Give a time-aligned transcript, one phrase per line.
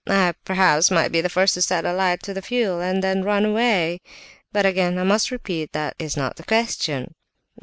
[0.07, 3.21] I, perhaps, might be the first to set a light to the fuel, and then
[3.21, 3.99] run away.
[4.51, 7.13] But, again, I must repeat, that is not the question."